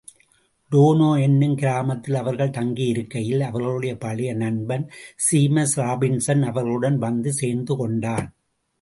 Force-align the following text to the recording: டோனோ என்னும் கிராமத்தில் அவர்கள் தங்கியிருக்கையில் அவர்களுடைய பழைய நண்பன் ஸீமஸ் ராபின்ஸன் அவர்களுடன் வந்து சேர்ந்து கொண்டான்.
டோனோ 0.71 1.09
என்னும் 1.21 1.53
கிராமத்தில் 1.55 2.13
அவர்கள் 2.13 2.55
தங்கியிருக்கையில் 2.57 3.43
அவர்களுடைய 3.49 3.93
பழைய 3.97 4.33
நண்பன் 4.33 4.87
ஸீமஸ் 5.27 5.77
ராபின்ஸன் 5.77 6.43
அவர்களுடன் 6.51 6.99
வந்து 7.07 7.33
சேர்ந்து 7.33 7.75
கொண்டான். 7.75 8.27